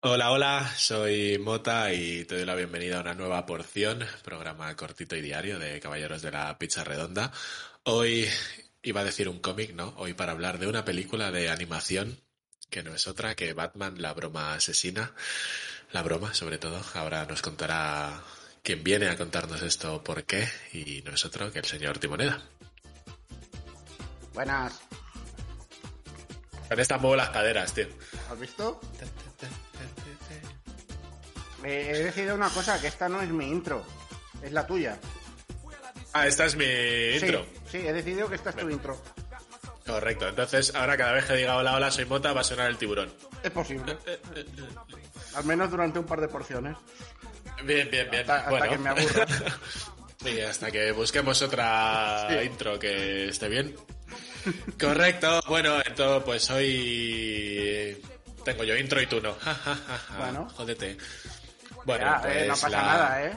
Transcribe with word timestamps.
Hola, 0.00 0.30
hola, 0.30 0.72
soy 0.76 1.38
Mota 1.38 1.92
y 1.92 2.24
te 2.24 2.36
doy 2.36 2.44
la 2.44 2.54
bienvenida 2.54 2.98
a 2.98 3.02
una 3.02 3.14
nueva 3.14 3.44
porción, 3.46 4.04
programa 4.24 4.74
cortito 4.76 5.16
y 5.16 5.20
diario 5.20 5.58
de 5.58 5.80
Caballeros 5.80 6.22
de 6.22 6.30
la 6.30 6.56
Pizza 6.56 6.84
Redonda. 6.84 7.32
Hoy 7.84 8.26
iba 8.82 9.00
a 9.00 9.04
decir 9.04 9.28
un 9.28 9.40
cómic, 9.40 9.74
¿no? 9.74 9.94
Hoy 9.96 10.14
para 10.14 10.32
hablar 10.32 10.58
de 10.58 10.68
una 10.68 10.84
película 10.84 11.30
de 11.30 11.50
animación 11.50 12.20
que 12.70 12.82
no 12.82 12.94
es 12.94 13.06
otra 13.08 13.34
que 13.34 13.52
Batman, 13.54 14.00
la 14.00 14.14
broma 14.14 14.54
asesina. 14.54 15.14
La 15.92 16.02
broma, 16.02 16.34
sobre 16.34 16.58
todo. 16.58 16.82
Ahora 16.94 17.24
nos 17.26 17.42
contará 17.42 18.22
quien 18.62 18.84
viene 18.84 19.08
a 19.08 19.16
contarnos 19.16 19.62
esto 19.62 20.04
por 20.04 20.24
qué 20.24 20.48
y 20.72 21.02
no 21.02 21.12
es 21.12 21.24
otro 21.24 21.50
que 21.50 21.60
el 21.60 21.64
señor 21.64 21.98
Timoneda. 21.98 22.42
Buenas. 24.38 24.72
Con 26.68 26.78
estas 26.78 27.00
muevo 27.00 27.16
las 27.16 27.30
caderas, 27.30 27.72
tío. 27.74 27.88
¿Has 28.30 28.38
visto? 28.38 28.80
Eh, 31.64 31.90
he 31.92 31.98
decidido 32.04 32.36
una 32.36 32.48
cosa, 32.48 32.80
que 32.80 32.86
esta 32.86 33.08
no 33.08 33.20
es 33.20 33.30
mi 33.30 33.48
intro, 33.50 33.84
es 34.40 34.52
la 34.52 34.64
tuya. 34.64 34.96
Ah, 36.12 36.28
esta 36.28 36.44
es 36.44 36.54
mi 36.54 36.64
intro. 37.20 37.46
Sí, 37.64 37.80
sí, 37.80 37.88
he 37.88 37.92
decidido 37.92 38.28
que 38.28 38.36
esta 38.36 38.50
es 38.50 38.56
tu 38.56 38.70
intro. 38.70 39.02
Correcto, 39.84 40.28
entonces 40.28 40.72
ahora 40.72 40.96
cada 40.96 41.14
vez 41.14 41.24
que 41.24 41.34
diga 41.34 41.56
hola, 41.56 41.74
hola, 41.74 41.90
soy 41.90 42.04
Mota, 42.04 42.32
va 42.32 42.42
a 42.42 42.44
sonar 42.44 42.70
el 42.70 42.78
tiburón. 42.78 43.12
Es 43.42 43.50
posible. 43.50 43.98
Al 45.34 45.44
menos 45.46 45.68
durante 45.68 45.98
un 45.98 46.06
par 46.06 46.20
de 46.20 46.28
porciones. 46.28 46.76
Bien, 47.64 47.90
bien, 47.90 48.08
bien. 48.08 48.20
Hasta, 48.20 48.36
hasta 48.36 48.50
bueno. 48.50 48.68
que 48.70 48.78
me 48.78 48.90
aburra. 48.90 49.26
Y 50.24 50.40
hasta 50.40 50.70
que 50.70 50.92
busquemos 50.92 51.42
otra 51.42 52.26
Sí. 52.28 52.46
intro 52.46 52.78
que 52.78 53.28
esté 53.28 53.48
bien. 53.48 53.74
Correcto, 54.80 55.40
bueno, 55.48 55.76
entonces 55.84 56.22
pues 56.24 56.50
hoy 56.50 58.02
tengo 58.44 58.64
yo 58.64 58.76
intro 58.76 59.00
y 59.00 59.06
tú 59.06 59.20
no. 59.20 59.34
Ja, 59.40 59.54
ja, 59.54 59.74
ja, 59.74 59.98
ja. 59.98 60.16
Bueno. 60.18 60.48
Jódete. 60.56 60.96
Bueno, 61.84 62.04
Ya, 62.04 62.20
pues 62.22 62.36
eh, 62.36 62.42
no 62.46 62.54
pasa 62.54 62.68
la- 62.68 62.82
nada, 62.82 63.22
¿eh? 63.24 63.32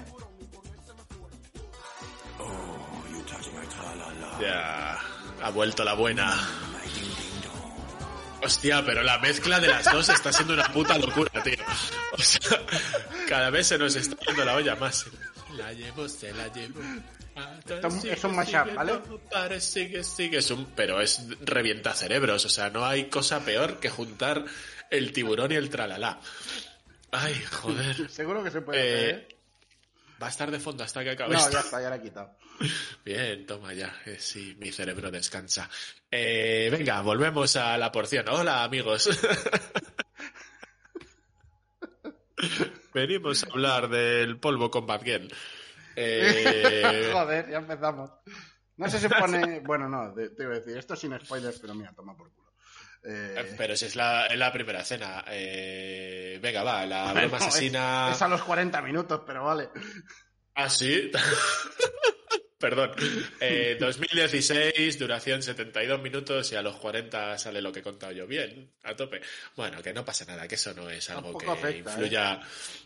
Ya 4.40 4.98
ha 5.44 5.50
vuelto 5.52 5.84
la 5.84 5.94
buena. 5.94 6.36
Hostia, 8.44 8.84
pero 8.84 9.04
la 9.04 9.20
mezcla 9.20 9.60
de 9.60 9.68
las 9.68 9.86
dos 9.92 10.10
está 10.10 10.34
siendo 10.34 10.56
una 10.56 10.72
puta 10.74 10.98
locura, 10.98 11.44
tío. 11.44 11.54
O 12.14 12.22
sea, 12.22 12.60
cada 13.30 13.52
vez 13.52 13.68
se 13.68 13.78
nos 13.78 13.96
está 13.96 14.16
yendo 14.26 14.44
la 14.46 14.56
olla 14.56 14.76
más. 14.76 15.06
La 15.56 15.72
llevo, 15.74 16.10
se 16.10 16.34
la 16.34 16.48
llevo. 16.48 16.82
Esto 17.60 17.88
es 18.08 18.24
un 18.24 18.36
mashup, 18.36 18.74
¿vale? 18.74 19.00
Sigue, 19.62 20.04
sigue. 20.04 20.38
Es 20.40 20.52
un, 20.52 20.66
pero 20.76 21.02
es 21.02 21.22
revienta 21.42 21.94
cerebros. 21.94 22.46
O 22.46 22.50
sea, 22.50 22.70
no 22.70 22.86
hay 22.86 23.06
cosa 23.10 23.44
peor 23.46 23.80
que 23.80 23.90
juntar 23.90 24.46
el 24.90 25.12
tiburón 25.14 25.52
y 25.52 25.56
el 25.56 25.70
tralala. 25.70 26.20
Ay, 27.12 27.36
joder. 27.52 28.10
Seguro 28.10 28.44
que 28.44 28.52
se 28.52 28.62
puede 28.62 28.80
Eh, 28.80 28.94
hacer, 29.10 29.16
¿eh? 29.16 29.28
Va 30.22 30.28
a 30.28 30.30
estar 30.30 30.52
de 30.52 30.60
fondo 30.60 30.84
hasta 30.84 31.04
que 31.04 31.10
acabe 31.12 31.34
No, 31.34 31.40
esto. 31.40 31.52
ya 31.52 31.60
está, 31.62 31.82
ya 31.82 31.90
la 31.90 31.96
he 31.96 32.02
quitado. 32.02 32.36
Bien, 33.06 33.46
toma 33.48 33.74
ya. 33.74 33.94
Eh, 34.06 34.18
sí, 34.20 34.56
mi 34.60 34.72
cerebro 34.72 35.10
descansa. 35.10 35.68
Eh, 36.12 36.70
venga, 36.72 37.02
volvemos 37.02 37.56
a 37.56 37.78
la 37.78 37.92
porción. 37.92 38.30
Hola, 38.30 38.64
amigos. 38.64 39.10
Venimos 42.94 43.44
a 43.44 43.48
hablar 43.48 43.90
del 43.90 44.38
polvo 44.38 44.70
con 44.70 44.86
Batgirl. 44.86 45.32
Eh, 45.96 47.10
Joder, 47.14 47.50
ya 47.50 47.58
empezamos. 47.58 48.12
No 48.78 48.90
se 48.90 49.00
supone... 49.00 49.60
Bueno, 49.62 49.88
no, 49.90 50.14
te 50.14 50.30
te 50.30 50.44
iba 50.44 50.54
a 50.54 50.60
decir, 50.60 50.78
esto 50.78 50.96
sin 50.96 51.18
spoilers, 51.20 51.60
pero 51.60 51.76
mira, 51.76 51.94
toma 51.94 52.16
por 52.16 52.32
culo. 52.34 52.52
Eh, 53.04 53.56
pero 53.58 53.76
si 53.76 53.86
es 53.86 53.96
la, 53.96 54.28
es 54.28 54.38
la 54.38 54.52
primera 54.52 54.82
escena. 54.82 55.24
Eh, 55.28 56.40
venga, 56.42 56.64
va, 56.64 56.86
la 56.86 57.12
broma 57.14 57.38
es- 57.38 57.44
asesina. 57.48 58.10
Es, 58.12 58.22
a 58.22 58.28
los 58.28 58.44
40 58.44 58.82
minutos, 58.82 59.22
pero 59.26 59.44
vale. 59.46 59.70
Ah, 60.56 60.70
sí. 60.70 61.12
Perdón. 62.62 62.92
Eh, 63.40 63.76
2016, 63.80 65.00
duración 65.00 65.42
72 65.42 66.02
minutos 66.02 66.52
y 66.52 66.56
a 66.56 66.62
los 66.62 66.76
40 66.78 67.38
sale 67.40 67.62
lo 67.62 67.72
que 67.72 67.80
he 67.80 67.84
contado 67.84 68.12
yo. 68.12 68.28
Bien, 68.28 68.72
a 68.84 68.96
tope. 68.96 69.20
Bueno, 69.56 69.82
que 69.82 69.92
no 69.94 70.06
pasa 70.06 70.26
nada, 70.26 70.48
que 70.48 70.56
eso 70.56 70.74
no 70.76 70.90
es 70.90 71.10
algo 71.10 71.38
que 71.38 71.48
¿eh? 71.48 71.78
influya, 71.80 72.40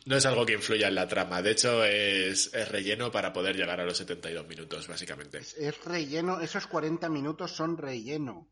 no 0.05 0.15
es 0.15 0.25
algo 0.25 0.45
que 0.45 0.53
influya 0.53 0.87
en 0.87 0.95
la 0.95 1.07
trama. 1.07 1.41
De 1.41 1.51
hecho, 1.51 1.83
es, 1.83 2.53
es 2.53 2.69
relleno 2.69 3.11
para 3.11 3.33
poder 3.33 3.55
llegar 3.57 3.79
a 3.81 3.85
los 3.85 3.97
72 3.97 4.47
minutos, 4.47 4.87
básicamente. 4.87 5.39
Es 5.39 5.83
relleno, 5.83 6.39
esos 6.39 6.65
40 6.67 7.09
minutos 7.09 7.51
son 7.51 7.77
relleno. 7.77 8.47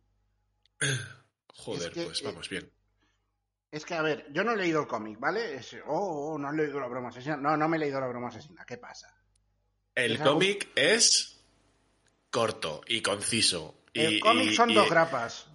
Joder, 1.48 1.88
es 1.88 1.94
que, 1.94 2.04
pues 2.04 2.22
eh, 2.22 2.26
vamos 2.26 2.50
bien. 2.50 2.70
Es 3.72 3.86
que, 3.86 3.94
a 3.96 4.02
ver, 4.02 4.28
yo 4.32 4.44
no 4.44 4.52
he 4.52 4.58
leído 4.58 4.82
el 4.82 4.88
cómic, 4.88 5.18
¿vale? 5.20 5.56
Es- 5.56 5.78
oh, 5.88 6.34
oh, 6.34 6.38
no 6.38 6.52
he 6.52 6.56
leído 6.58 6.80
la 6.80 6.88
broma 6.88 7.10
asesina. 7.10 7.38
No, 7.38 7.56
no 7.56 7.70
me 7.70 7.78
he 7.78 7.80
leído 7.80 8.00
la 8.00 8.08
broma 8.08 8.28
asesina. 8.28 8.66
¿Qué 8.66 8.78
pasa? 8.78 9.16
El 9.96 10.20
cómic 10.20 10.70
es 10.76 11.40
corto 12.30 12.82
y 12.88 13.02
conciso. 13.02 13.84
El 13.94 14.14
y, 14.16 14.20
cómic 14.20 14.52
y- 14.52 14.56
son 14.56 14.70
y- 14.72 14.74
dos 14.76 14.90
grapas. 14.90 15.46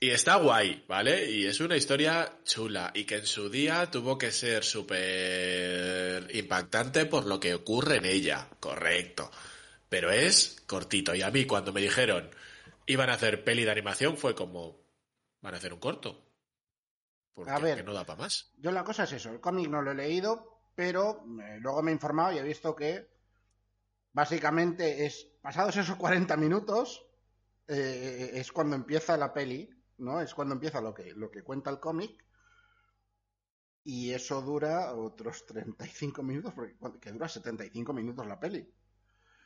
Y 0.00 0.10
está 0.10 0.34
guay, 0.34 0.84
¿vale? 0.88 1.30
Y 1.30 1.46
es 1.46 1.60
una 1.60 1.76
historia 1.76 2.40
chula 2.42 2.90
y 2.92 3.04
que 3.04 3.18
en 3.18 3.26
su 3.26 3.48
día 3.48 3.88
tuvo 3.88 4.18
que 4.18 4.32
ser 4.32 4.64
súper 4.64 6.28
impactante 6.34 7.06
por 7.06 7.26
lo 7.26 7.38
que 7.38 7.54
ocurre 7.54 7.98
en 7.98 8.06
ella, 8.06 8.48
correcto. 8.58 9.30
Pero 9.88 10.10
es 10.10 10.60
cortito. 10.66 11.14
Y 11.14 11.22
a 11.22 11.30
mí 11.30 11.44
cuando 11.44 11.72
me 11.72 11.80
dijeron 11.80 12.30
iban 12.86 13.10
a 13.10 13.14
hacer 13.14 13.44
peli 13.44 13.64
de 13.64 13.70
animación 13.70 14.16
fue 14.16 14.34
como, 14.34 14.76
van 15.40 15.54
a 15.54 15.58
hacer 15.58 15.72
un 15.72 15.78
corto. 15.78 16.20
Porque 17.32 17.52
A 17.52 17.58
ver. 17.60 17.76
que 17.78 17.84
no 17.84 17.92
da 17.92 18.04
para 18.04 18.22
más. 18.22 18.50
Yo 18.58 18.72
la 18.72 18.82
cosa 18.82 19.04
es 19.04 19.12
eso, 19.12 19.30
el 19.30 19.40
cómic 19.40 19.68
no 19.68 19.82
lo 19.82 19.92
he 19.92 19.94
leído, 19.94 20.62
pero 20.74 21.24
eh, 21.44 21.58
luego 21.60 21.80
me 21.80 21.92
he 21.92 21.94
informado 21.94 22.32
y 22.32 22.38
he 22.38 22.42
visto 22.42 22.74
que 22.74 23.06
básicamente 24.12 25.06
es, 25.06 25.28
pasados 25.40 25.76
esos 25.76 25.96
40 25.96 26.36
minutos, 26.36 27.06
eh, 27.68 28.30
es 28.34 28.52
cuando 28.52 28.76
empieza 28.76 29.16
la 29.16 29.32
peli, 29.32 29.68
¿no? 29.98 30.20
Es 30.20 30.34
cuando 30.34 30.54
empieza 30.54 30.80
lo 30.80 30.92
que, 30.92 31.12
lo 31.14 31.30
que 31.30 31.42
cuenta 31.42 31.70
el 31.70 31.80
cómic. 31.80 32.24
Y 33.84 34.12
eso 34.12 34.40
dura 34.42 34.94
otros 34.94 35.44
35 35.46 36.22
minutos, 36.22 36.54
porque 36.54 37.00
que 37.00 37.10
dura 37.10 37.28
75 37.28 37.92
minutos 37.92 38.26
la 38.26 38.38
peli. 38.38 38.68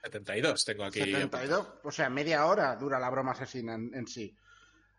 72 0.02 0.64
tengo 0.64 0.84
aquí. 0.84 1.00
72, 1.00 1.74
o 1.82 1.90
sea, 1.90 2.10
media 2.10 2.44
hora 2.46 2.76
dura 2.76 2.98
la 2.98 3.10
broma 3.10 3.32
asesina 3.32 3.74
en, 3.74 3.94
en 3.94 4.06
sí. 4.06 4.36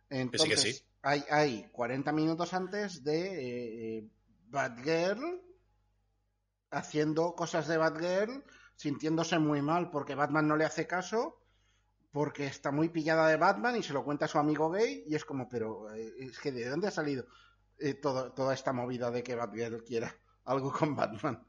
Entonces, 0.09 0.61
sí. 0.61 0.83
Hay, 1.03 1.23
hay 1.29 1.69
40 1.71 2.11
minutos 2.11 2.53
antes 2.53 3.03
de 3.03 3.97
eh, 3.97 4.09
Batgirl 4.47 5.41
haciendo 6.71 7.33
cosas 7.35 7.67
de 7.67 7.77
Batgirl, 7.77 8.43
sintiéndose 8.77 9.39
muy 9.39 9.61
mal 9.61 9.91
porque 9.91 10.15
Batman 10.15 10.47
no 10.47 10.57
le 10.57 10.65
hace 10.65 10.87
caso, 10.87 11.41
porque 12.11 12.47
está 12.47 12.71
muy 12.71 12.89
pillada 12.89 13.27
de 13.27 13.37
Batman 13.37 13.75
y 13.77 13.83
se 13.83 13.93
lo 13.93 14.03
cuenta 14.03 14.25
a 14.25 14.27
su 14.27 14.39
amigo 14.39 14.69
gay 14.71 15.03
y 15.07 15.15
es 15.15 15.25
como, 15.25 15.49
pero 15.49 15.93
eh, 15.93 16.13
es 16.19 16.39
que 16.39 16.51
¿de 16.51 16.69
dónde 16.69 16.87
ha 16.87 16.91
salido 16.91 17.25
eh, 17.79 17.93
todo- 17.95 18.33
toda 18.33 18.53
esta 18.53 18.73
movida 18.73 19.11
de 19.11 19.23
que 19.23 19.35
Batgirl 19.35 19.83
quiera 19.83 20.13
algo 20.45 20.71
con 20.71 20.95
Batman. 20.95 21.45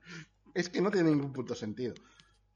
Es 0.55 0.69
que 0.69 0.81
no 0.83 0.91
tiene 0.91 1.11
ningún 1.11 1.33
puto 1.33 1.55
sentido. 1.55 1.95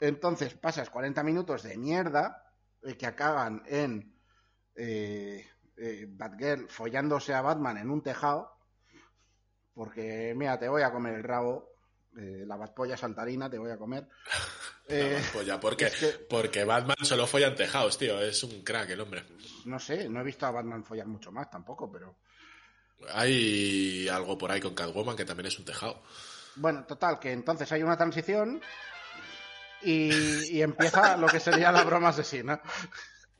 Entonces 0.00 0.54
pasas 0.54 0.90
40 0.90 1.22
minutos 1.24 1.62
de 1.62 1.76
mierda 1.78 2.52
eh, 2.82 2.96
que 2.96 3.06
acaban 3.06 3.62
en 3.66 4.14
eh, 4.76 5.46
eh, 5.76 6.06
Batgirl 6.10 6.68
follándose 6.68 7.34
a 7.34 7.42
Batman 7.42 7.78
en 7.78 7.90
un 7.90 8.02
tejado. 8.02 8.58
Porque, 9.74 10.34
mira, 10.36 10.58
te 10.58 10.68
voy 10.68 10.82
a 10.82 10.92
comer 10.92 11.14
el 11.14 11.24
rabo. 11.24 11.71
Eh, 12.18 12.44
la 12.46 12.56
Batpolla 12.56 12.96
saltarina 12.96 13.48
te 13.50 13.58
voy 13.58 13.70
a 13.70 13.76
comer. 13.78 14.06
Eh, 14.88 15.22
porque, 15.60 15.86
es 15.86 15.94
que- 15.94 16.08
porque 16.28 16.64
Batman 16.64 16.96
solo 17.02 17.26
follan 17.26 17.54
tejados, 17.54 17.96
tío. 17.96 18.20
Es 18.20 18.42
un 18.42 18.62
crack 18.64 18.90
el 18.90 19.00
hombre. 19.00 19.24
no 19.64 19.78
sé, 19.78 20.08
no 20.08 20.20
he 20.20 20.24
visto 20.24 20.44
a 20.44 20.50
Batman 20.50 20.84
follar 20.84 21.06
mucho 21.06 21.30
más 21.30 21.48
tampoco, 21.48 21.90
pero. 21.90 22.18
Hay 23.14 24.06
algo 24.08 24.36
por 24.36 24.50
ahí 24.50 24.60
con 24.60 24.74
Catwoman 24.74 25.16
que 25.16 25.24
también 25.24 25.46
es 25.46 25.58
un 25.58 25.64
tejado. 25.64 26.02
Bueno, 26.56 26.84
total, 26.84 27.18
que 27.20 27.30
entonces 27.32 27.70
hay 27.72 27.82
una 27.84 27.96
transición 27.96 28.60
y, 29.82 30.56
y 30.56 30.62
empieza 30.62 31.16
lo 31.16 31.28
que 31.28 31.40
sería 31.40 31.72
la 31.72 31.84
broma 31.84 32.08
asesina. 32.08 32.60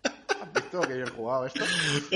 ¿Has 0.05 0.53
visto 0.55 0.81
que 0.83 0.95
bien 0.95 1.11
jugado 1.11 1.47
esto? 1.47 1.65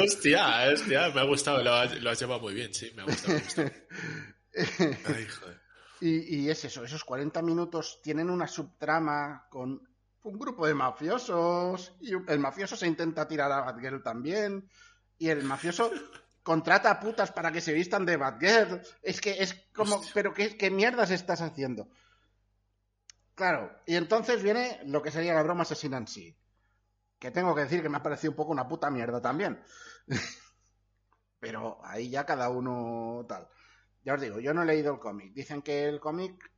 Hostia, 0.02 0.70
hostia, 0.72 1.08
me 1.10 1.20
ha 1.20 1.24
gustado. 1.24 1.62
Lo 1.62 1.74
has, 1.74 2.00
lo 2.00 2.10
has 2.10 2.18
llevado 2.20 2.40
muy 2.40 2.54
bien, 2.54 2.72
sí, 2.72 2.90
me 2.94 3.02
ha 3.02 3.04
gustado. 3.06 3.34
me 3.34 3.40
ha 3.40 3.42
gustado. 3.44 3.70
Ay, 5.16 5.26
joder. 5.26 5.65
Y, 6.00 6.36
y 6.40 6.50
es 6.50 6.64
eso, 6.64 6.84
esos 6.84 7.04
40 7.04 7.40
minutos 7.42 8.00
tienen 8.02 8.28
una 8.28 8.46
subtrama 8.46 9.46
con 9.50 9.80
un 10.22 10.38
grupo 10.38 10.66
de 10.66 10.74
mafiosos 10.74 11.96
y 12.00 12.12
el 12.12 12.38
mafioso 12.38 12.76
se 12.76 12.86
intenta 12.86 13.28
tirar 13.28 13.50
a 13.52 13.60
Batgirl 13.60 14.02
también 14.02 14.68
y 15.18 15.28
el 15.28 15.44
mafioso 15.44 15.90
contrata 16.42 16.90
a 16.90 17.00
putas 17.00 17.32
para 17.32 17.50
que 17.52 17.60
se 17.60 17.72
vistan 17.72 18.04
de 18.04 18.16
Batgirl. 18.16 18.82
Es 19.02 19.20
que 19.20 19.42
es 19.42 19.54
como, 19.74 19.96
Hostia. 19.96 20.12
pero 20.14 20.34
¿qué, 20.34 20.56
qué 20.56 20.70
mierdas 20.70 21.10
estás 21.10 21.40
haciendo? 21.40 21.88
Claro, 23.34 23.70
y 23.86 23.96
entonces 23.96 24.42
viene 24.42 24.80
lo 24.86 25.02
que 25.02 25.10
sería 25.10 25.34
la 25.34 25.42
broma 25.42 25.62
asesina 25.62 25.98
en 25.98 26.08
sí. 26.08 26.36
Que 27.18 27.30
tengo 27.30 27.54
que 27.54 27.62
decir 27.62 27.82
que 27.82 27.88
me 27.88 27.98
ha 27.98 28.02
parecido 28.02 28.32
un 28.32 28.36
poco 28.36 28.52
una 28.52 28.66
puta 28.68 28.90
mierda 28.90 29.20
también. 29.20 29.62
Pero 31.40 31.78
ahí 31.84 32.10
ya 32.10 32.24
cada 32.24 32.48
uno 32.50 33.24
tal. 33.28 33.48
Ya 34.06 34.14
os 34.14 34.20
digo, 34.20 34.38
yo 34.38 34.54
no 34.54 34.62
he 34.62 34.66
leído 34.66 34.92
el 34.92 35.00
cómic. 35.00 35.32
Dicen 35.32 35.62
que 35.62 35.84
el 35.84 35.98
cómic, 35.98 36.52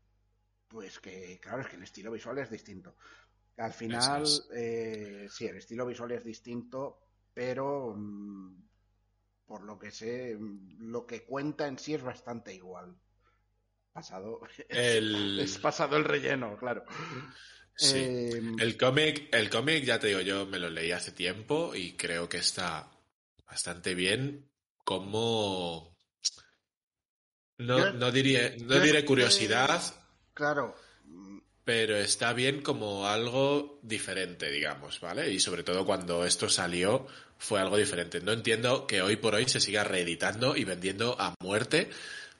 pues 0.68 0.98
que, 0.98 1.40
claro, 1.40 1.62
es 1.62 1.68
que 1.68 1.76
el 1.76 1.82
estilo 1.82 2.12
visual 2.12 2.36
es 2.36 2.50
distinto. 2.50 2.96
Al 3.56 3.72
final, 3.72 4.24
eh, 4.54 5.26
sí, 5.30 5.46
el 5.46 5.56
estilo 5.56 5.86
visual 5.86 6.12
es 6.12 6.24
distinto, 6.24 7.00
pero 7.32 7.94
mm, 7.96 8.54
por 9.46 9.64
lo 9.64 9.78
que 9.78 9.90
sé, 9.90 10.36
mm, 10.38 10.90
lo 10.90 11.06
que 11.06 11.24
cuenta 11.24 11.66
en 11.66 11.78
sí 11.78 11.94
es 11.94 12.02
bastante 12.02 12.54
igual. 12.54 12.94
Pasado, 13.94 14.42
El, 14.68 15.40
es 15.40 15.56
pasado 15.56 15.96
el 15.96 16.04
relleno, 16.04 16.54
claro. 16.58 16.84
sí. 17.74 17.96
Eh, 17.96 18.42
El 18.58 18.76
cómic, 18.76 19.30
el 19.32 19.48
cómic, 19.48 19.84
ya 19.84 19.98
te 19.98 20.08
digo, 20.08 20.20
yo 20.20 20.44
me 20.44 20.58
lo 20.58 20.68
leí 20.68 20.92
hace 20.92 21.12
tiempo 21.12 21.74
y 21.74 21.96
creo 21.96 22.28
que 22.28 22.36
está 22.36 22.90
bastante 23.46 23.94
bien 23.94 24.50
como... 24.84 25.97
No, 27.58 27.78
Yo- 27.78 27.92
no 27.92 28.10
diré, 28.12 28.56
no 28.60 28.74
yo 28.76 28.80
diré 28.80 29.04
curiosidad, 29.04 29.82
claro, 30.34 30.76
pero 31.64 31.96
está 31.96 32.32
bien 32.32 32.62
como 32.62 33.06
algo 33.08 33.78
diferente, 33.82 34.50
digamos, 34.50 35.00
¿vale? 35.00 35.30
Y 35.30 35.40
sobre 35.40 35.62
todo 35.64 35.84
cuando 35.84 36.24
esto 36.24 36.48
salió 36.48 37.06
fue 37.36 37.60
algo 37.60 37.76
diferente. 37.76 38.20
No 38.20 38.32
entiendo 38.32 38.86
que 38.86 39.02
hoy 39.02 39.16
por 39.16 39.34
hoy 39.34 39.48
se 39.48 39.60
siga 39.60 39.84
reeditando 39.84 40.56
y 40.56 40.64
vendiendo 40.64 41.16
a 41.20 41.34
muerte 41.40 41.90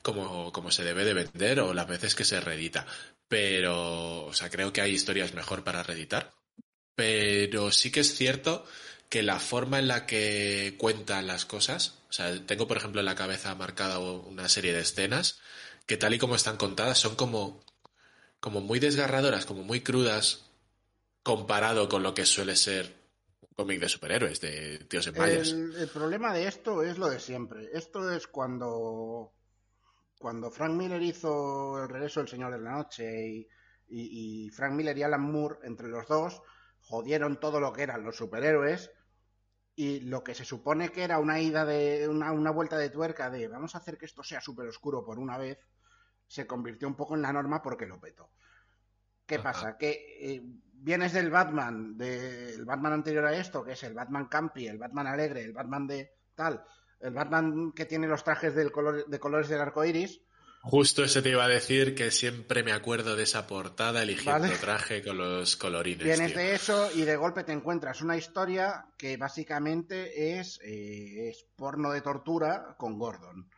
como, 0.02 0.52
como 0.52 0.70
se 0.70 0.84
debe 0.84 1.04
de 1.04 1.14
vender 1.14 1.60
o 1.60 1.74
las 1.74 1.86
veces 1.88 2.14
que 2.14 2.24
se 2.24 2.40
reedita. 2.40 2.86
Pero, 3.28 4.24
o 4.26 4.32
sea, 4.32 4.48
creo 4.48 4.72
que 4.72 4.80
hay 4.80 4.92
historias 4.92 5.34
mejor 5.34 5.62
para 5.62 5.82
reeditar. 5.82 6.32
Pero 6.94 7.70
sí 7.70 7.90
que 7.90 8.00
es 8.00 8.14
cierto 8.16 8.64
que 9.08 9.22
la 9.22 9.38
forma 9.40 9.78
en 9.78 9.88
la 9.88 10.06
que 10.06 10.74
cuentan 10.78 11.26
las 11.26 11.44
cosas, 11.44 11.97
o 12.08 12.12
sea, 12.12 12.46
tengo 12.46 12.66
por 12.66 12.76
ejemplo 12.76 13.00
en 13.00 13.06
la 13.06 13.14
cabeza 13.14 13.55
marcada 13.55 13.99
una 13.99 14.49
serie 14.49 14.72
de 14.72 14.81
escenas 14.81 15.40
que 15.87 15.96
tal 15.96 16.14
y 16.14 16.19
como 16.19 16.37
están 16.37 16.56
contadas 16.56 16.99
son 16.99 17.16
como 17.16 17.60
como 18.40 18.60
muy 18.60 18.78
desgarradoras, 18.78 19.46
como 19.46 19.64
muy 19.64 19.81
crudas, 19.81 20.50
comparado 21.22 21.88
con 21.88 22.02
lo 22.02 22.14
que 22.14 22.25
suele 22.25 22.55
ser 22.56 22.94
un 23.40 23.49
cómic 23.56 23.81
de 23.81 23.88
superhéroes, 23.88 24.40
de 24.40 24.78
tíos 24.88 25.08
en 25.08 25.14
vallas. 25.14 25.50
El, 25.50 25.88
problema 25.88 26.32
de 26.32 26.46
esto 26.46 26.82
es 26.82 26.99
lo 26.99 27.08
de 27.08 27.19
siempre. 27.19 27.69
Esto 27.72 28.12
es 28.12 28.28
cuando, 28.28 29.32
cuando 30.19 30.50
Frank 30.50 30.72
Miller 30.72 31.02
hizo 31.02 31.82
El 31.82 31.88
regreso 31.88 32.20
del 32.20 32.28
Señor 32.28 32.52
de 32.52 32.61
la 32.61 32.76
Noche 32.76 33.49
y 33.88 34.50
Frank 34.50 34.75
Miller 34.75 34.96
y 34.96 35.02
Alan 35.02 35.22
Moore, 35.22 35.58
entre 35.64 35.88
los 35.88 36.06
dos, 36.06 36.40
jodieron 36.81 37.40
todo 37.40 37.58
lo 37.58 37.72
que 37.72 37.82
eran 37.82 38.04
los 38.04 38.16
superhéroes 38.16 38.90
y 39.80 40.00
lo 40.00 40.25
que 40.25 40.34
se 40.34 40.44
supone 40.44 40.88
que 40.88 41.04
era 41.04 41.20
una 41.20 41.38
ida 41.38 41.64
de 41.64 42.08
una, 42.08 42.32
una 42.32 42.50
vuelta 42.50 42.76
de 42.76 42.90
tuerca 42.90 43.30
de 43.30 43.46
vamos 43.46 43.76
a 43.76 43.78
hacer 43.78 43.96
que 43.96 44.06
esto 44.06 44.25
sea 44.25 44.40
súper 44.40 44.66
oscuro 44.66 45.04
por 45.04 45.20
una 45.20 45.38
vez, 45.38 45.56
se 46.26 46.48
convirtió 46.48 46.88
un 46.88 46.96
poco 46.96 47.14
en 47.14 47.22
la 47.22 47.32
norma 47.32 47.62
porque 47.62 47.86
lo 47.86 48.00
petó. 48.00 48.28
¿Qué 49.25 49.36
Ajá. 49.36 49.44
pasa? 49.44 49.78
Que 49.78 50.16
eh, 50.20 50.42
vienes 50.72 51.12
del 51.12 51.30
Batman, 51.30 51.96
del 51.96 52.64
Batman 52.64 52.94
anterior 52.94 53.25
a 53.26 53.36
esto, 53.36 53.62
que 53.62 53.75
es 53.75 53.84
el 53.84 53.94
Batman 53.94 54.26
Campi, 54.26 54.66
el 54.66 54.78
Batman 54.78 55.06
alegre, 55.06 55.44
el 55.44 55.52
Batman 55.52 55.86
de 55.86 56.12
tal, 56.34 56.64
el 56.98 57.14
Batman 57.14 57.70
que 57.70 57.86
tiene 57.86 58.08
los 58.08 58.25
trajes 58.25 58.56
del 58.56 58.72
color, 58.72 59.06
de 59.06 59.20
colores 59.20 59.48
del 59.48 59.60
arco 59.60 59.84
iris, 59.84 60.20
Justo 60.70 61.02
eso 61.02 61.22
te 61.22 61.30
iba 61.30 61.46
a 61.46 61.48
decir 61.48 61.94
que 61.94 62.10
siempre 62.10 62.62
me 62.62 62.72
acuerdo 62.72 63.16
de 63.16 63.22
esa 63.22 63.46
portada 63.46 64.02
eligiendo 64.02 64.42
Vale. 64.42 64.58
traje 64.58 65.02
con 65.02 65.16
los 65.16 65.56
colorines. 65.56 66.04
vienes 66.04 66.34
tío. 66.34 66.42
de 66.42 66.54
eso 66.54 66.90
y 66.94 67.06
de 67.06 67.16
golpe 67.16 67.42
te 67.42 67.52
encuentras 67.52 68.02
una 68.02 68.18
historia 68.18 68.84
que 68.98 69.16
básicamente 69.16 70.38
es, 70.38 70.60
eh, 70.62 71.30
es 71.30 71.46
porno 71.56 71.90
de 71.90 72.02
tortura 72.02 72.76
con 72.76 72.98
Gordon. 72.98 73.48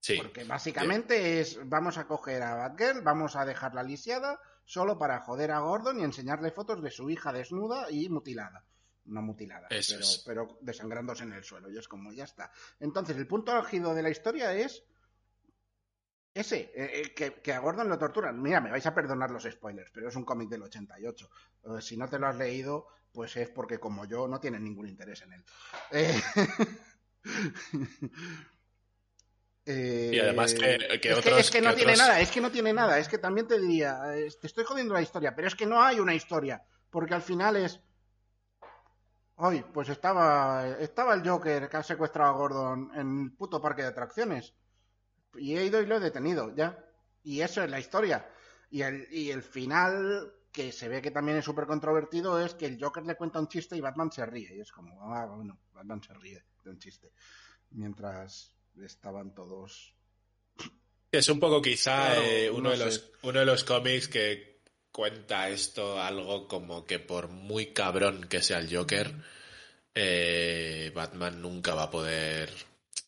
Sí, 0.00 0.16
Porque 0.16 0.42
básicamente 0.42 1.38
es, 1.38 1.60
vamos 1.64 1.96
a 1.96 2.08
coger 2.08 2.42
a 2.42 2.56
Batgirl, 2.56 3.02
vamos 3.02 3.36
a 3.36 3.44
dejarla 3.44 3.84
lisiada 3.84 4.40
solo 4.64 4.98
para 4.98 5.20
joder 5.20 5.52
a 5.52 5.60
Gordon 5.60 6.00
y 6.00 6.02
enseñarle 6.02 6.50
fotos 6.50 6.82
de 6.82 6.90
su 6.90 7.08
hija 7.08 7.32
desnuda 7.32 7.88
y 7.88 8.08
mutilada. 8.08 8.64
No 9.04 9.22
mutilada, 9.22 9.68
pero, 9.68 10.06
pero 10.26 10.58
desangrándose 10.60 11.22
en 11.22 11.34
el 11.34 11.44
suelo. 11.44 11.70
Y 11.70 11.78
es 11.78 11.86
como, 11.86 12.12
ya 12.12 12.24
está. 12.24 12.50
Entonces, 12.80 13.16
el 13.16 13.28
punto 13.28 13.52
álgido 13.52 13.94
de 13.94 14.02
la 14.02 14.10
historia 14.10 14.52
es 14.54 14.82
ese, 16.34 16.72
eh, 16.74 17.02
eh, 17.02 17.14
que, 17.14 17.34
que 17.34 17.52
a 17.52 17.60
Gordon 17.60 17.88
lo 17.88 17.96
torturan. 17.98 18.42
Mira, 18.42 18.60
me 18.60 18.70
vais 18.70 18.84
a 18.86 18.94
perdonar 18.94 19.30
los 19.30 19.44
spoilers, 19.44 19.90
pero 19.92 20.08
es 20.08 20.16
un 20.16 20.24
cómic 20.24 20.48
del 20.48 20.62
88. 20.64 21.30
Eh, 21.64 21.80
si 21.80 21.96
no 21.96 22.08
te 22.08 22.18
lo 22.18 22.26
has 22.26 22.36
leído, 22.36 22.88
pues 23.12 23.36
es 23.36 23.48
porque 23.50 23.78
como 23.78 24.04
yo 24.04 24.26
no 24.26 24.40
tienes 24.40 24.60
ningún 24.60 24.88
interés 24.88 25.22
en 25.22 25.32
él. 25.34 25.44
Eh, 25.92 26.20
eh, 29.66 30.10
Y 30.14 30.18
además 30.18 30.54
que- 30.54 31.00
que 31.00 31.08
es 31.12 31.18
otros- 31.18 31.40
es 31.40 31.50
que 31.50 31.60
no 31.60 31.70
que 31.70 31.76
tiene 31.76 31.92
nada, 31.96 32.20
es 32.20 32.30
que 32.30 32.40
no 32.40 32.50
tiene 32.50 32.72
nada. 32.72 32.98
Es 32.98 33.08
que 33.08 33.18
también 33.18 33.46
te 33.46 33.58
diría, 33.60 34.00
te 34.40 34.46
estoy 34.46 34.64
jodiendo 34.64 34.92
la 34.94 35.02
historia, 35.02 35.34
pero 35.34 35.48
es 35.48 35.54
que 35.54 35.66
no 35.66 35.82
hay 35.82 36.00
una 36.00 36.14
historia. 36.14 36.62
Porque 36.90 37.14
al 37.14 37.22
final 37.22 37.56
es. 37.56 37.80
Hoy, 39.36 39.64
pues 39.72 39.88
estaba, 39.88 40.76
estaba 40.78 41.14
el 41.14 41.28
Joker 41.28 41.68
que 41.68 41.76
ha 41.76 41.82
secuestrado 41.82 42.30
a 42.30 42.36
Gordon 42.36 42.90
en 42.94 43.22
el 43.24 43.32
puto 43.32 43.60
parque 43.60 43.82
de 43.82 43.88
atracciones. 43.88 44.54
Y 45.38 45.56
he 45.56 45.64
ido 45.64 45.80
y 45.80 45.86
lo 45.86 45.96
he 45.96 46.00
detenido, 46.00 46.54
ya. 46.54 46.78
Y 47.22 47.40
eso 47.40 47.62
es 47.62 47.70
la 47.70 47.80
historia. 47.80 48.28
Y 48.70 48.82
el, 48.82 49.06
y 49.10 49.30
el 49.30 49.42
final, 49.42 50.32
que 50.52 50.72
se 50.72 50.88
ve 50.88 51.00
que 51.00 51.10
también 51.10 51.38
es 51.38 51.44
súper 51.44 51.66
controvertido, 51.66 52.40
es 52.40 52.54
que 52.54 52.66
el 52.66 52.82
Joker 52.82 53.04
le 53.04 53.16
cuenta 53.16 53.40
un 53.40 53.48
chiste 53.48 53.76
y 53.76 53.80
Batman 53.80 54.12
se 54.12 54.26
ríe. 54.26 54.54
Y 54.56 54.60
es 54.60 54.72
como, 54.72 55.12
ah, 55.12 55.26
bueno, 55.26 55.58
Batman 55.72 56.02
se 56.02 56.14
ríe 56.14 56.44
de 56.62 56.70
un 56.70 56.78
chiste. 56.78 57.12
Mientras 57.70 58.54
estaban 58.82 59.34
todos. 59.34 59.94
Es 61.12 61.28
un 61.28 61.38
poco 61.38 61.62
quizá 61.62 62.06
Claro, 62.06 62.22
eh, 62.22 62.50
uno, 62.50 62.62
no 62.62 62.70
de 62.70 62.76
los, 62.76 63.12
uno 63.22 63.38
de 63.38 63.46
los 63.46 63.62
cómics 63.62 64.08
que 64.08 64.54
cuenta 64.90 65.48
esto 65.48 66.00
algo 66.00 66.48
como 66.48 66.84
que 66.84 66.98
por 66.98 67.28
muy 67.28 67.72
cabrón 67.72 68.26
que 68.28 68.42
sea 68.42 68.58
el 68.58 68.74
Joker, 68.74 69.14
eh, 69.94 70.90
Batman 70.92 71.40
nunca 71.40 71.74
va 71.74 71.84
a 71.84 71.90
poder 71.90 72.50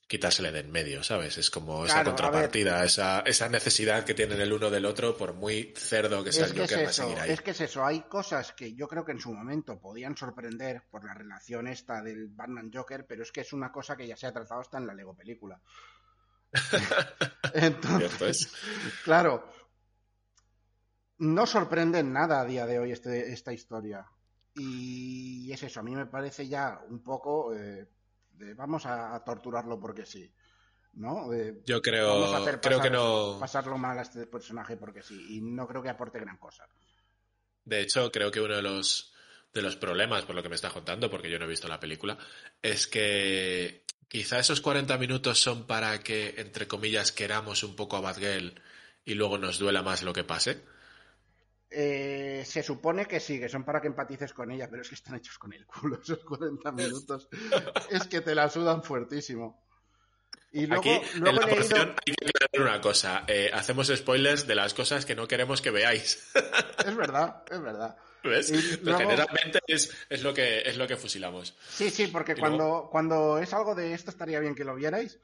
quitársele 0.07 0.53
de 0.53 0.61
en 0.61 0.71
medio, 0.71 1.03
¿sabes? 1.03 1.37
Es 1.39 1.51
como 1.51 1.85
esa 1.85 1.95
Claro, 1.95 2.11
contrapartida, 2.11 2.85
esa, 2.85 3.21
esa 3.21 3.49
necesidad 3.49 4.05
que 4.05 4.15
tienen 4.15 4.41
el 4.41 4.53
uno 4.53 4.71
del 4.71 4.85
otro, 4.87 5.17
por 5.17 5.35
muy 5.35 5.75
cerdo 5.77 6.23
que 6.23 6.33
sea 6.33 6.45
Es 6.45 6.51
el 6.53 6.57
que 6.57 6.63
es 6.65 6.71
Joker, 6.71 6.85
va 6.85 6.89
a 6.89 6.91
eso, 6.91 7.03
seguir 7.03 7.19
ahí. 7.21 7.31
es 7.33 7.41
que 7.43 7.51
es 7.51 7.61
eso. 7.61 7.85
Hay 7.85 8.03
cosas 8.03 8.53
que 8.53 8.75
yo 8.75 8.87
creo 8.87 9.05
que 9.05 9.13
en 9.13 9.21
su 9.21 9.33
momento 9.33 9.81
podían 9.81 10.17
sorprender 10.17 10.85
por 10.91 11.05
la 11.05 11.15
relación 11.15 11.67
esta 11.67 12.03
del 12.03 12.29
Batman 12.29 12.71
Joker, 12.73 13.05
pero 13.07 13.23
es 13.25 13.33
que 13.33 13.41
es 13.41 13.53
una 13.53 13.73
cosa 13.73 13.97
que 13.97 14.07
ya 14.07 14.17
se 14.17 14.27
ha 14.27 14.33
tratado 14.33 14.61
hasta 14.61 14.79
en 14.79 14.87
la 14.87 14.95
Lego 14.95 15.17
película. 15.17 15.61
Entonces, 17.55 18.43
es. 18.43 18.53
claro, 19.03 19.49
no 21.19 21.47
sorprende 21.47 21.99
en 21.99 22.13
nada 22.13 22.41
a 22.41 22.45
día 22.45 22.67
de 22.67 22.79
hoy 22.79 22.93
este, 22.93 23.33
esta 23.33 23.53
historia. 23.53 24.07
Y 24.55 25.51
es 25.53 25.63
eso, 25.65 25.81
a 25.81 25.83
mí 25.83 25.95
me 25.95 26.07
parece 26.07 26.49
ya 26.49 26.81
un 26.89 27.03
poco 27.03 27.55
eh, 27.55 27.89
de 28.39 28.55
vamos 28.55 28.87
a, 28.87 29.23
torturarlo 29.25 29.79
porque 29.79 30.05
sí. 30.05 30.31
¿no? 30.95 31.29
De, 31.29 31.63
Yo 31.67 31.83
creo, 31.83 32.21
vamos 32.21 32.33
a 32.33 32.39
hacer 32.39 32.61
creo 32.61 32.81
que 32.81 32.91
no. 32.91 33.37
pasarlo 33.39 33.77
mal 33.77 33.99
a 33.99 34.03
este 34.03 34.27
personaje 34.27 34.77
porque 34.77 35.03
sí, 35.03 35.37
y 35.37 35.41
no 35.41 35.67
creo 35.67 35.83
que 35.83 35.91
aporte 35.91 36.21
gran 36.21 36.39
cosa. 36.39 36.67
De 37.65 37.81
hecho, 37.81 38.11
creo 38.13 38.31
que 38.31 38.41
uno 38.41 38.55
de 38.55 38.63
los, 38.63 39.13
de 39.53 39.63
los 39.63 39.77
problemas, 39.77 40.25
por 40.25 40.35
lo 40.35 40.43
que 40.43 40.49
me 40.49 40.55
está 40.55 40.71
contando, 40.71 41.11
porque 41.11 41.31
yo 41.31 41.39
no 41.39 41.45
he 41.45 41.49
visto 41.49 41.69
la 41.69 41.81
película, 41.81 42.17
es 42.63 42.87
que 42.87 43.85
quizá 44.09 44.39
esos 44.39 44.61
40 44.61 44.97
minutos 44.99 45.41
son 45.41 45.67
para 45.67 45.99
que, 46.01 46.35
entre 46.39 46.69
comillas, 46.69 47.13
queramos 47.13 47.65
un 47.65 47.75
poco 47.75 47.97
a 47.97 48.01
Batgirl 48.01 48.61
y 49.05 49.15
luego 49.15 49.39
nos 49.39 49.59
duela 49.59 49.83
más 49.83 50.03
lo 50.03 50.13
que 50.13 50.25
pase. 50.25 50.65
Eh, 51.71 52.45
se 52.47 52.63
supone 52.63 53.07
que 53.07 53.19
sí, 53.21 53.41
que 53.41 53.49
son 53.49 53.65
para 53.65 53.81
que 53.81 53.89
empatices 53.89 54.33
con 54.33 54.51
ella, 54.53 54.69
pero 54.71 54.83
es 54.83 54.89
que 54.89 54.95
están 54.95 55.17
hechos 55.17 55.37
con 55.39 55.53
el 55.53 55.67
culo 55.67 55.99
esos 56.03 56.25
40 56.25 56.71
minutos. 56.73 57.29
es 57.91 58.07
que 58.07 58.21
te 58.21 58.35
la 58.35 58.49
sudan 58.49 58.83
fuertísimo. 58.83 59.65
Y 60.53 60.67
luego, 60.67 60.81
Aquí, 60.81 61.01
luego 61.19 61.29
en 61.29 61.37
la 61.41 61.47
leído... 61.47 61.57
porción, 61.69 61.89
hay 62.07 62.15
que 62.15 62.27
aclarar 62.29 62.73
una 62.73 62.81
cosa. 62.81 63.25
eh, 63.27 63.51
hacemos 63.53 63.89
spoilers 63.95 64.47
de 64.47 64.55
las 64.55 64.73
cosas 64.75 65.05
que 65.05 65.15
no 65.17 65.27
queremos 65.29 65.61
que 65.61 65.71
veáis. 65.71 66.31
Es 66.87 66.95
verdad, 66.95 67.43
es 67.51 67.61
verdad. 67.61 67.97
¿Ves? 68.23 68.49
Y 68.51 68.53
Pues 68.55 68.83
luego- 68.83 68.99
generalmente 69.01 69.59
es, 69.67 69.93
es, 70.09 70.23
lo 70.23 70.33
que, 70.33 70.61
es 70.61 70.77
lo 70.77 70.87
que 70.87 70.97
fusilamos. 70.97 71.57
Sí, 71.69 71.91
sí, 71.91 72.07
porque 72.07 72.33
Y 72.33 72.37
cuando, 72.37 72.59
luego- 72.59 72.91
cuando 72.91 73.39
es 73.39 73.53
algo 73.53 73.75
de 73.75 73.93
esto 73.93 74.11
estaría 74.13 74.39
bien 74.41 74.55
que 74.55 74.65
lo 74.65 74.77
vierais, 74.77 75.19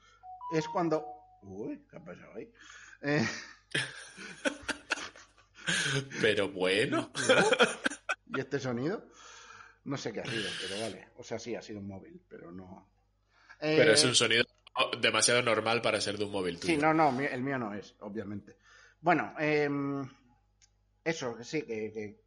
es 0.53 0.67
cuando... 0.67 1.05
Uy, 1.43 1.85
¿qué 1.89 1.97
ha 1.97 2.03
pasado 2.03 2.33
ahí? 2.35 2.51
Eh, 3.01 3.25
Pero 6.21 6.49
bueno. 6.49 7.11
¿Y 8.31 8.39
este 8.39 8.59
sonido? 8.59 9.05
No 9.85 9.97
sé 9.97 10.13
qué 10.13 10.21
ha 10.21 10.25
sido, 10.25 10.49
pero 10.61 10.79
vale. 10.81 11.09
O 11.17 11.23
sea, 11.23 11.37
sí, 11.39 11.55
ha 11.55 11.61
sido 11.61 11.79
un 11.79 11.87
móvil, 11.87 12.21
pero 12.29 12.51
no... 12.51 12.89
Eh, 13.59 13.75
Pero 13.77 13.93
es 13.93 14.03
un 14.05 14.15
sonido 14.15 14.43
demasiado 15.01 15.41
normal 15.41 15.81
para 15.81 15.99
ser 15.99 16.17
de 16.17 16.23
un 16.25 16.31
móvil 16.31 16.57
tuyo. 16.57 16.73
Sí, 16.73 16.77
no, 16.79 16.93
no, 16.93 17.19
el 17.19 17.43
mío 17.43 17.59
no 17.59 17.73
es, 17.73 17.93
obviamente. 17.99 18.57
Bueno, 19.01 19.35
em, 19.37 20.09
eso, 21.03 21.37
sí, 21.43 21.63
que, 21.63 21.91
que- 21.91 22.23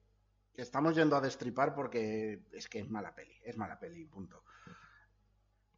que 0.52 0.62
estamos 0.62 0.95
yendo 0.95 1.16
a 1.16 1.21
destripar 1.21 1.75
porque 1.75 2.43
es 2.52 2.69
que 2.69 2.78
es 2.81 2.88
mala 2.90 3.14
peli, 3.14 3.38
es 3.43 3.57
mala 3.57 3.78
peli, 3.78 4.05
punto. 4.07 4.45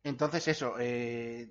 Entonces, 0.03 0.47
eso, 0.49 0.77
eh, 0.79 1.49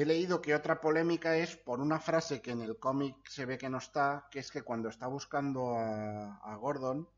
he 0.00 0.04
leído 0.04 0.42
que 0.42 0.54
otra 0.54 0.80
polémica 0.80 1.36
es 1.38 1.56
por 1.56 1.80
una 1.80 2.00
frase 2.00 2.42
que 2.42 2.50
en 2.52 2.60
el 2.62 2.78
cómic 2.78 3.16
se 3.28 3.46
ve 3.46 3.56
que 3.58 3.70
no 3.70 3.78
está, 3.78 4.28
que 4.30 4.40
es 4.40 4.50
que 4.50 4.62
cuando 4.62 4.88
está 4.90 5.06
buscando 5.06 5.76
a, 5.76 6.36
a 6.52 6.56
Gordon, 6.56 7.08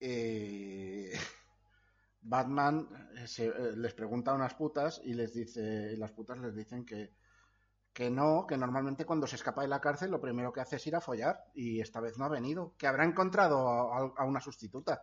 eh, 0.00 1.12
Batman 2.22 2.88
eh, 3.16 3.26
se- 3.26 3.46
eh, 3.48 3.76
les 3.76 3.94
pregunta 3.94 4.30
a 4.32 4.34
unas 4.34 4.54
putas 4.54 5.00
y 5.04 5.14
les 5.14 5.34
dice, 5.34 5.92
y 5.92 5.96
las 5.96 6.12
putas 6.12 6.38
les 6.38 6.54
dicen 6.54 6.84
que, 6.84 7.14
que 7.92 8.10
no, 8.10 8.46
que 8.46 8.56
normalmente 8.56 9.04
cuando 9.06 9.26
se 9.26 9.36
escapa 9.36 9.62
de 9.62 9.68
la 9.68 9.80
cárcel 9.80 10.10
lo 10.10 10.20
primero 10.20 10.52
que 10.52 10.60
hace 10.60 10.76
es 10.76 10.86
ir 10.86 10.96
a 10.96 11.00
follar 11.00 11.44
y 11.54 11.80
esta 11.80 12.00
vez 12.00 12.18
no 12.18 12.26
ha 12.26 12.28
venido, 12.28 12.74
que 12.78 12.86
habrá 12.86 13.04
encontrado 13.04 13.68
a, 13.92 14.14
a 14.16 14.24
una 14.24 14.40
sustituta. 14.40 15.02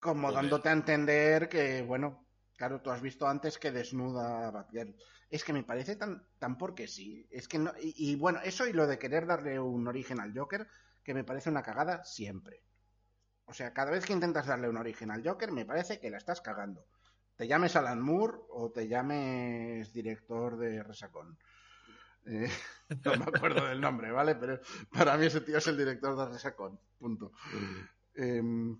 Como 0.00 0.28
Joder. 0.28 0.42
dándote 0.42 0.68
a 0.68 0.72
entender 0.72 1.48
que, 1.48 1.82
bueno, 1.82 2.23
claro, 2.64 2.80
tú 2.80 2.90
has 2.90 3.02
visto 3.02 3.28
antes 3.28 3.58
que 3.58 3.70
desnuda 3.70 4.48
a 4.48 4.50
Batgirl. 4.50 4.96
Es 5.28 5.44
que 5.44 5.52
me 5.52 5.64
parece 5.64 5.96
tan, 5.96 6.26
tan 6.38 6.56
porque 6.56 6.88
sí. 6.88 7.26
Es 7.30 7.46
que 7.46 7.58
no, 7.58 7.72
y, 7.78 8.16
bueno, 8.16 8.40
eso 8.42 8.66
y 8.66 8.72
lo 8.72 8.86
de 8.86 8.98
querer 8.98 9.26
darle 9.26 9.60
un 9.60 9.86
origen 9.86 10.18
al 10.18 10.32
Joker, 10.34 10.66
que 11.02 11.12
me 11.12 11.24
parece 11.24 11.50
una 11.50 11.62
cagada 11.62 12.04
siempre. 12.04 12.62
O 13.44 13.52
sea, 13.52 13.74
cada 13.74 13.90
vez 13.90 14.06
que 14.06 14.14
intentas 14.14 14.46
darle 14.46 14.70
un 14.70 14.78
origen 14.78 15.10
al 15.10 15.22
Joker, 15.22 15.52
me 15.52 15.66
parece 15.66 16.00
que 16.00 16.08
la 16.08 16.16
estás 16.16 16.40
cagando. 16.40 16.86
Te 17.36 17.46
llames 17.46 17.76
Alan 17.76 18.00
Moore 18.00 18.38
o 18.48 18.70
te 18.70 18.88
llames 18.88 19.92
director 19.92 20.56
de 20.56 20.82
Resacón. 20.82 21.36
Eh, 22.24 22.48
no 23.04 23.16
me 23.16 23.24
acuerdo 23.24 23.66
del 23.66 23.82
nombre, 23.82 24.10
¿vale? 24.10 24.36
Pero 24.36 24.58
para 24.90 25.18
mí 25.18 25.26
ese 25.26 25.42
tío 25.42 25.58
es 25.58 25.66
el 25.66 25.76
director 25.76 26.16
de 26.16 26.32
Resacón. 26.32 26.80
Punto. 26.98 27.32
Em, 28.14 28.78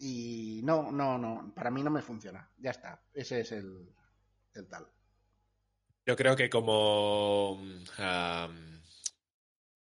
y 0.00 0.62
no, 0.64 0.90
no, 0.90 1.18
no. 1.18 1.52
Para 1.54 1.70
mí 1.70 1.82
no 1.82 1.90
me 1.90 2.02
funciona. 2.02 2.50
Ya 2.58 2.70
está. 2.70 3.02
Ese 3.12 3.40
es 3.40 3.52
el, 3.52 3.86
el 4.54 4.66
tal. 4.66 4.86
Yo 6.06 6.16
creo 6.16 6.34
que 6.34 6.48
como 6.48 7.60
am, 7.98 8.82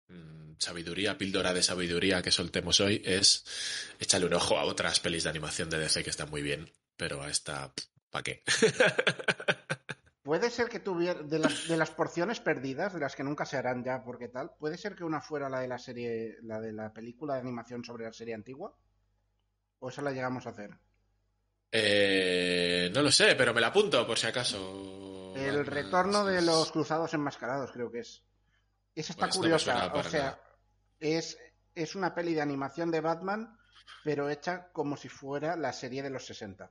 mm, 0.10 0.56
sabiduría, 0.60 1.18
píldora 1.18 1.54
de 1.54 1.64
sabiduría 1.64 2.22
que 2.22 2.32
soltemos 2.32 2.82
hoy 2.82 3.02
es 3.06 3.46
echarle 4.00 4.28
un 4.28 4.34
ojo 4.34 4.58
a 4.58 4.66
otras 4.66 5.00
pelis 5.00 5.24
de 5.24 5.30
animación 5.30 5.70
de 5.70 5.80
DC 5.80 6.04
que 6.04 6.10
están 6.10 6.30
muy 6.30 6.42
bien, 6.42 6.70
pero 6.98 7.24
a 7.24 7.30
esta, 7.30 7.74
¿para 8.12 8.24
qué? 8.24 8.44
Puede 10.22 10.52
ser 10.52 10.68
que 10.68 10.80
tuviera, 10.80 11.24
de 11.24 11.40
las, 11.40 11.68
de 11.68 11.78
las 11.78 11.90
porciones 11.92 12.42
perdidas, 12.42 12.94
de 12.94 13.00
las 13.00 13.16
que 13.16 13.24
nunca 13.24 13.46
se 13.46 13.58
harán 13.58 13.84
ya, 13.84 14.04
porque 14.04 14.28
tal, 14.28 14.52
puede 14.60 14.78
ser 14.78 14.96
que 14.96 15.06
una 15.06 15.22
fuera 15.22 15.50
la 15.50 15.62
de 15.62 15.68
la 15.68 15.80
serie, 15.80 16.38
la 16.44 16.60
de 16.60 16.74
la 16.74 16.94
película 16.94 17.36
de 17.36 17.40
animación 17.40 17.84
sobre 17.84 18.04
la 18.04 18.14
serie 18.14 18.36
antigua. 18.36 18.76
¿O 19.80 19.90
esa 19.90 20.02
la 20.02 20.12
llegamos 20.12 20.46
a 20.46 20.50
hacer? 20.50 20.72
Eh, 21.72 22.90
no 22.94 23.02
lo 23.02 23.12
sé, 23.12 23.36
pero 23.36 23.54
me 23.54 23.62
la 23.62 23.68
apunto 23.68 24.06
por 24.06 24.18
si 24.18 24.28
acaso. 24.28 25.34
El 25.36 25.66
retorno 25.66 26.26
de 26.26 26.42
los 26.42 26.72
cruzados 26.72 27.14
enmascarados, 27.14 27.72
creo 27.72 27.92
que 27.92 28.00
es. 28.00 28.24
Esa 28.96 29.14
está 29.14 29.28
Pues 29.28 29.38
curiosa. 29.38 29.92
o 29.94 30.04
sea, 30.04 30.42
es, 31.00 31.38
es 31.76 31.96
una 31.96 32.14
peli 32.14 32.34
de 32.34 32.42
animación 32.42 32.92
de 32.92 33.02
Batman, 33.02 33.58
pero 34.04 34.30
hecha 34.30 34.72
como 34.72 34.98
si 34.98 35.08
fuera 35.10 35.56
la 35.56 35.72
serie 35.72 36.02
de 36.04 36.10
los 36.10 36.26
60. 36.26 36.70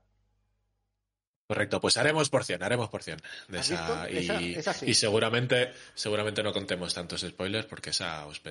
Correcto, 1.49 1.81
pues 1.81 1.97
haremos 1.97 2.29
porción, 2.29 2.63
haremos 2.63 2.91
porción 2.91 3.19
de 3.49 3.59
¿Has 3.59 3.71
esa, 3.71 4.11
y, 4.11 4.19
Esa- 4.19 4.39
esa 4.41 4.73
sí. 4.75 4.91
y 4.91 4.95
seguramente, 4.95 5.73
seguramente 5.95 6.43
no 6.43 6.53
contemos 6.53 6.93
tantos 6.93 7.23
spoilers 7.23 7.65
porque 7.67 7.89
esa 7.89 8.27
os 8.27 8.43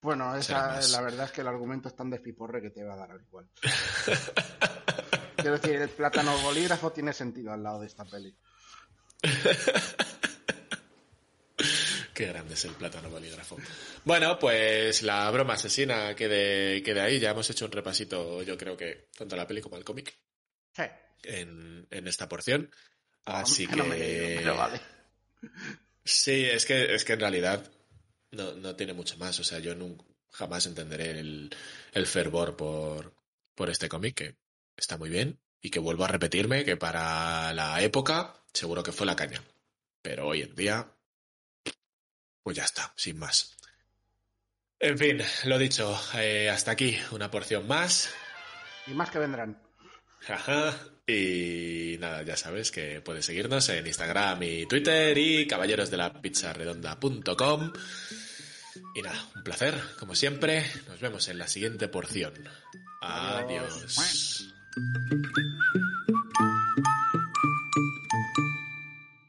Bueno, 0.00 0.34
esa, 0.34 0.80
la 0.80 1.02
verdad 1.02 1.26
es 1.26 1.32
que 1.32 1.42
el 1.42 1.48
argumento 1.48 1.88
es 1.90 1.96
tan 1.96 2.08
despiporre 2.08 2.62
que 2.62 2.70
te 2.70 2.82
va 2.82 2.94
a 2.94 2.96
dar 2.96 3.10
al 3.10 3.20
igual. 3.20 3.46
Quiero 5.36 5.58
decir, 5.58 5.76
el 5.76 5.90
plátano 5.90 6.34
bolígrafo 6.38 6.90
tiene 6.92 7.12
sentido 7.12 7.52
al 7.52 7.62
lado 7.62 7.80
de 7.80 7.86
esta 7.88 8.06
peli. 8.06 8.34
Qué 12.14 12.26
grande 12.26 12.54
es 12.54 12.64
el 12.64 12.72
plátano 12.72 13.10
bolígrafo. 13.10 13.58
Bueno, 14.04 14.38
pues 14.38 15.02
la 15.02 15.30
broma 15.30 15.54
asesina 15.54 16.14
quede, 16.16 16.82
quede 16.82 17.00
ahí. 17.02 17.18
Ya 17.20 17.30
hemos 17.32 17.48
hecho 17.50 17.66
un 17.66 17.72
repasito, 17.72 18.42
yo 18.42 18.56
creo 18.56 18.76
que 18.76 19.08
tanto 19.16 19.34
a 19.34 19.38
la 19.38 19.46
peli 19.46 19.60
como 19.60 19.76
al 19.76 19.84
cómic 19.84 20.16
Sí. 20.74 20.82
en, 21.24 21.86
en 21.90 22.08
esta 22.08 22.28
porción. 22.28 22.70
Así 23.24 23.66
no 23.66 23.84
que. 23.84 24.36
pero 24.38 24.56
vale. 24.56 24.80
Sí, 26.04 26.44
es 26.44 26.64
que, 26.64 26.94
es 26.94 27.04
que 27.04 27.12
en 27.14 27.20
realidad 27.20 27.70
no, 28.30 28.54
no 28.54 28.76
tiene 28.76 28.92
mucho 28.92 29.16
más. 29.18 29.38
O 29.40 29.44
sea, 29.44 29.58
yo 29.58 29.74
nunca, 29.74 30.04
jamás 30.30 30.66
entenderé 30.66 31.18
el, 31.18 31.54
el 31.92 32.06
fervor 32.06 32.56
por, 32.56 33.14
por 33.54 33.70
este 33.70 33.88
cómic, 33.88 34.14
que 34.14 34.36
está 34.76 34.96
muy 34.96 35.10
bien. 35.10 35.38
Y 35.62 35.70
que 35.70 35.78
vuelvo 35.78 36.04
a 36.04 36.08
repetirme 36.08 36.64
que 36.64 36.78
para 36.78 37.52
la 37.52 37.82
época 37.82 38.34
seguro 38.52 38.82
que 38.82 38.92
fue 38.92 39.06
la 39.06 39.16
caña. 39.16 39.42
Pero 40.02 40.28
hoy 40.28 40.42
en 40.42 40.54
día, 40.54 40.90
pues 42.42 42.56
ya 42.56 42.64
está, 42.64 42.92
sin 42.96 43.18
más. 43.18 43.56
En 44.78 44.96
fin, 44.96 45.20
lo 45.44 45.58
dicho, 45.58 46.00
eh, 46.14 46.48
hasta 46.48 46.70
aquí 46.70 46.98
una 47.10 47.30
porción 47.30 47.68
más. 47.68 48.10
Y 48.86 48.92
más 48.92 49.10
que 49.10 49.18
vendrán. 49.18 49.60
Ajá. 50.28 50.76
Y 51.06 51.96
nada, 51.98 52.22
ya 52.22 52.36
sabes 52.36 52.70
que 52.70 53.00
puedes 53.00 53.24
seguirnos 53.24 53.66
en 53.68 53.86
Instagram 53.86 54.42
y 54.42 54.66
Twitter 54.66 55.16
y 55.18 55.46
caballerosdelapizzaredonda.com. 55.46 57.72
Y 58.94 59.02
nada, 59.02 59.28
un 59.34 59.42
placer, 59.42 59.74
como 59.98 60.14
siempre. 60.14 60.64
Nos 60.88 61.00
vemos 61.00 61.28
en 61.28 61.38
la 61.38 61.48
siguiente 61.48 61.88
porción. 61.88 62.34
Adiós. 63.00 63.98
Adiós. 63.98 64.54